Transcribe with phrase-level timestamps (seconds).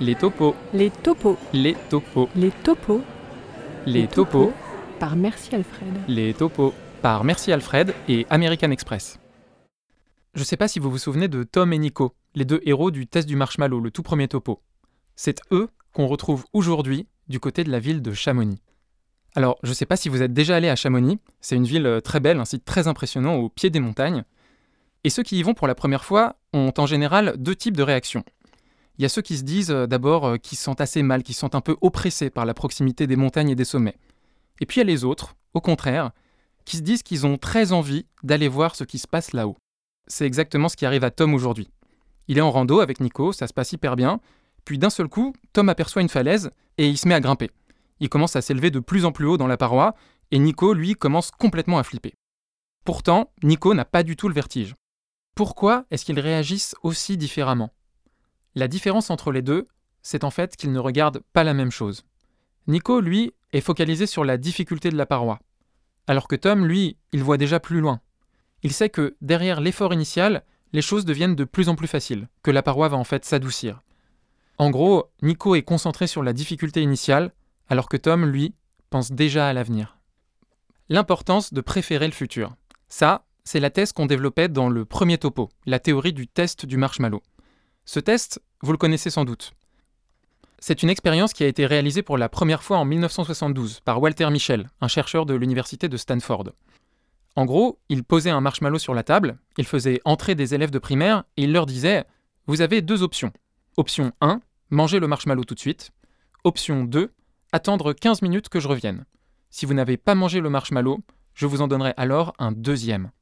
[0.00, 1.36] Les topos, Les topos.
[1.52, 3.02] les topos, Les topos.
[3.86, 4.52] les topos,
[5.00, 5.88] Par Merci Alfred.
[6.06, 9.18] les topos, par Merci Alfred et American Express.
[10.34, 13.06] Je sais pas si vous vous souvenez de Tom et Nico, les deux héros du
[13.06, 14.60] test du marshmallow, le tout premier topo.
[15.16, 18.60] C'est eux qu'on retrouve aujourd'hui du côté de la ville de Chamonix.
[19.34, 22.00] Alors, je sais pas si vous êtes déjà allé à Chamonix, c'est une ville euh,
[22.00, 24.24] très belle, un site très impressionnant au pied des montagnes.
[25.04, 27.82] Et ceux qui y vont pour la première fois ont en général deux types de
[27.82, 28.24] réactions.
[28.98, 31.22] Il y a ceux qui se disent euh, d'abord euh, qu'ils se sentent assez mal,
[31.22, 33.96] qu'ils se sentent un peu oppressés par la proximité des montagnes et des sommets.
[34.60, 36.10] Et puis il y a les autres, au contraire,
[36.64, 39.56] qui se disent qu'ils ont très envie d'aller voir ce qui se passe là-haut.
[40.08, 41.70] C'est exactement ce qui arrive à Tom aujourd'hui.
[42.26, 44.20] Il est en rando avec Nico, ça se passe hyper bien,
[44.64, 47.50] puis d'un seul coup, Tom aperçoit une falaise et il se met à grimper.
[48.00, 49.94] Il commence à s'élever de plus en plus haut dans la paroi,
[50.30, 52.14] et Nico, lui, commence complètement à flipper.
[52.84, 54.74] Pourtant, Nico n'a pas du tout le vertige.
[55.34, 57.70] Pourquoi est-ce qu'ils réagissent aussi différemment?
[58.58, 59.68] La différence entre les deux,
[60.02, 62.04] c'est en fait qu'ils ne regardent pas la même chose.
[62.66, 65.38] Nico, lui, est focalisé sur la difficulté de la paroi,
[66.08, 68.00] alors que Tom, lui, il voit déjà plus loin.
[68.64, 70.42] Il sait que derrière l'effort initial,
[70.72, 73.80] les choses deviennent de plus en plus faciles, que la paroi va en fait s'adoucir.
[74.58, 77.32] En gros, Nico est concentré sur la difficulté initiale,
[77.68, 78.56] alors que Tom, lui,
[78.90, 79.98] pense déjà à l'avenir.
[80.88, 82.56] L'importance de préférer le futur.
[82.88, 86.76] Ça, c'est la thèse qu'on développait dans le premier topo, la théorie du test du
[86.76, 87.22] marshmallow.
[87.88, 89.54] Ce test, vous le connaissez sans doute.
[90.58, 94.28] C'est une expérience qui a été réalisée pour la première fois en 1972 par Walter
[94.28, 96.52] Michel, un chercheur de l'université de Stanford.
[97.34, 100.78] En gros, il posait un marshmallow sur la table, il faisait entrer des élèves de
[100.78, 102.04] primaire et il leur disait
[102.46, 103.32] Vous avez deux options.
[103.78, 105.90] Option 1, manger le marshmallow tout de suite.
[106.44, 107.10] Option 2,
[107.52, 109.06] attendre 15 minutes que je revienne.
[109.48, 111.00] Si vous n'avez pas mangé le marshmallow,
[111.32, 113.12] je vous en donnerai alors un deuxième.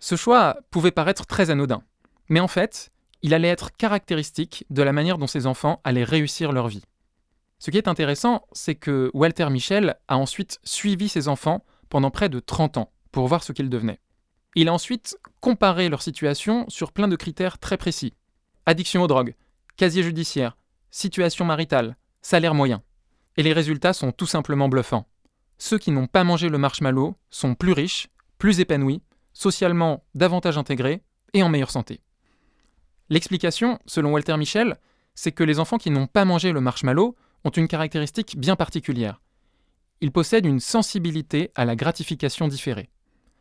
[0.00, 1.84] Ce choix pouvait paraître très anodin,
[2.28, 2.90] mais en fait,
[3.22, 6.84] il allait être caractéristique de la manière dont ces enfants allaient réussir leur vie.
[7.58, 12.28] Ce qui est intéressant, c'est que Walter Michel a ensuite suivi ces enfants pendant près
[12.28, 14.00] de 30 ans pour voir ce qu'ils devenaient.
[14.56, 18.14] Il a ensuite comparé leur situation sur plein de critères très précis.
[18.66, 19.36] Addiction aux drogues,
[19.76, 20.56] casier judiciaire,
[20.90, 22.82] situation maritale, salaire moyen.
[23.36, 25.06] Et les résultats sont tout simplement bluffants.
[25.58, 28.08] Ceux qui n'ont pas mangé le marshmallow sont plus riches,
[28.38, 29.02] plus épanouis,
[29.32, 31.02] socialement davantage intégrés
[31.32, 32.00] et en meilleure santé.
[33.08, 34.78] L'explication, selon Walter Michel,
[35.14, 39.20] c'est que les enfants qui n'ont pas mangé le marshmallow ont une caractéristique bien particulière.
[40.00, 42.90] Ils possèdent une sensibilité à la gratification différée.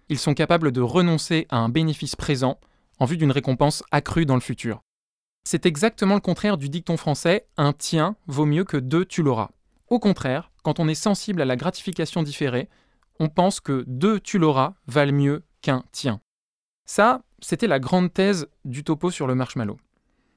[0.10, 2.60] Ils sont capables de renoncer à un bénéfice présent
[3.00, 4.84] en vue d'une récompense accrue dans le futur.
[5.44, 9.50] C'est exactement le contraire du dicton français un tien vaut mieux que deux tu l'auras.
[9.88, 12.70] Au contraire, quand on est sensible à la gratification différée,
[13.20, 16.22] on pense que deux tu l'auras valent mieux qu'un tien.
[16.86, 19.78] Ça, c'était la grande thèse du topo sur le marshmallow.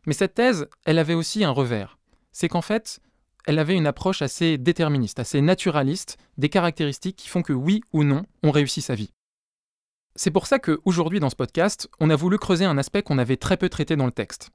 [0.07, 1.99] Mais cette thèse, elle avait aussi un revers.
[2.33, 3.01] C'est qu'en fait,
[3.47, 8.05] elle avait une approche assez déterministe, assez naturaliste des caractéristiques qui font que oui ou
[8.05, 9.11] non, on réussit sa vie.
[10.17, 13.37] C'est pour ça qu'aujourd'hui dans ce podcast, on a voulu creuser un aspect qu'on avait
[13.37, 14.51] très peu traité dans le texte.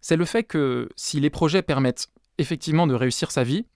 [0.00, 2.08] C'est le fait que si les projets permettent
[2.38, 3.66] effectivement de réussir sa vie,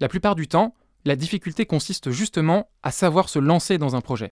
[0.00, 0.74] la plupart du temps,
[1.04, 4.30] la difficulté consiste justement à savoir se lancer dans un projet.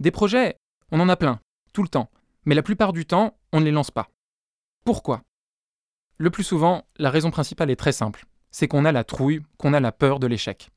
[0.00, 0.56] Des projets,
[0.90, 1.40] on en a plein,
[1.72, 2.10] tout le temps,
[2.48, 4.08] mais la plupart du temps, on ne les lance pas.
[4.86, 5.20] Pourquoi?
[6.16, 9.74] Le plus souvent, la raison principale est très simple, c'est qu'on a la trouille, qu'on
[9.74, 10.70] a la peur de l'échec.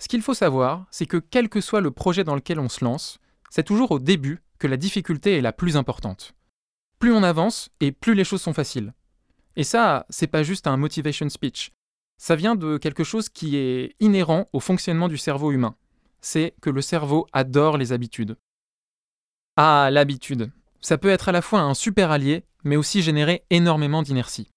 [0.00, 2.84] Ce qu'il faut savoir, c'est que quel que soit le projet dans lequel on se
[2.84, 3.20] lance,
[3.50, 6.34] c'est toujours au début que la difficulté est la plus importante.
[6.98, 8.92] Plus on avance et plus les choses sont faciles.
[9.54, 11.70] Et ça, c'est pas juste un motivation speech.
[12.18, 15.76] Ça vient de quelque chose qui est inhérent au fonctionnement du cerveau humain.
[16.20, 18.36] C'est que le cerveau adore les habitudes.
[19.56, 20.50] Ah, l'habitude.
[20.80, 24.48] Ça peut être à la fois un super allié, mais aussi générer énormément d'inertie.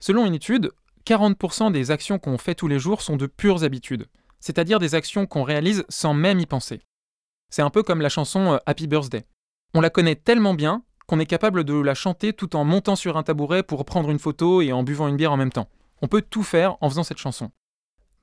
[0.00, 0.70] Selon une étude,
[1.06, 4.06] 40% des actions qu'on fait tous les jours sont de pures habitudes,
[4.40, 6.80] c'est-à-dire des actions qu'on réalise sans même y penser.
[7.50, 9.24] C'est un peu comme la chanson euh, Happy Birthday.
[9.74, 13.16] On la connaît tellement bien qu'on est capable de la chanter tout en montant sur
[13.16, 15.68] un tabouret pour prendre une photo et en buvant une bière en même temps.
[16.02, 17.50] On peut tout faire en faisant cette chanson.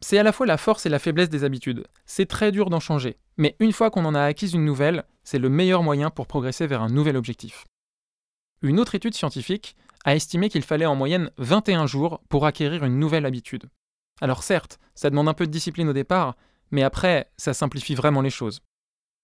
[0.04, 1.86] C'est à la fois la force et la faiblesse des habitudes.
[2.06, 5.38] C'est très dur d'en changer, mais une fois qu'on en a acquis une nouvelle, c'est
[5.40, 7.66] le meilleur moyen pour progresser vers un nouvel objectif.
[8.64, 12.98] Une autre étude scientifique a estimé qu'il fallait en moyenne 21 jours pour acquérir une
[12.98, 13.70] nouvelle habitude.
[14.22, 16.36] Alors certes, ça demande un peu de discipline au départ,
[16.72, 18.62] mais après, ça simplifie vraiment les choses.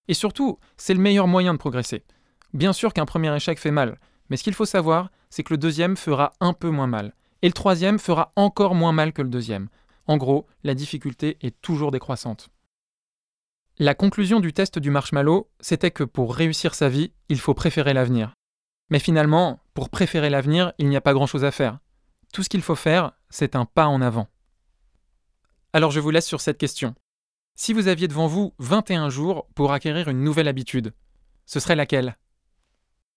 [0.06, 2.04] Et surtout, c'est le meilleur moyen de progresser.
[2.54, 3.98] Bien sûr qu'un premier échec fait mal,
[4.30, 7.48] mais ce qu'il faut savoir, c'est que le deuxième fera un peu moins mal, et
[7.48, 9.68] le troisième fera encore moins mal que le deuxième.
[10.08, 12.48] En gros, la difficulté est toujours décroissante.
[13.78, 17.92] La conclusion du test du marshmallow, c'était que pour réussir sa vie, il faut préférer
[17.92, 18.32] l'avenir.
[18.90, 21.78] Mais finalement, pour préférer l'avenir, il n'y a pas grand-chose à faire.
[22.32, 24.28] Tout ce qu'il faut faire, c'est un pas en avant.
[25.74, 26.94] Alors je vous laisse sur cette question.
[27.54, 30.94] Si vous aviez devant vous 21 jours pour acquérir une nouvelle habitude,
[31.44, 32.16] ce serait laquelle?